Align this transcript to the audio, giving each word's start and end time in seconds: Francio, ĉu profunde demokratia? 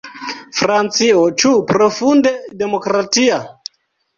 Francio, 0.59 1.19
ĉu 1.43 1.51
profunde 1.73 2.33
demokratia? 2.63 3.39